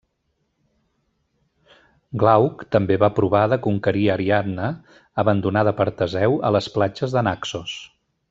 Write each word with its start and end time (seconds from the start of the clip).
Glauc 2.23 2.63
també 2.77 2.97
va 3.03 3.09
provar 3.19 3.43
de 3.53 3.59
conquerir 3.67 4.07
Ariadna, 4.15 4.71
abandonada 5.25 5.75
per 5.83 5.89
Teseu 6.01 6.39
a 6.51 6.53
les 6.57 6.73
platges 6.79 7.17
de 7.19 7.25
Naxos. 7.31 7.77